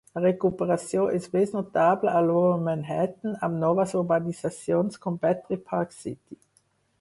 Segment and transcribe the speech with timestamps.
[0.17, 6.41] La recuperació és més notable a Lower Manhattan amb noves urbanitzacions com Battery Park City.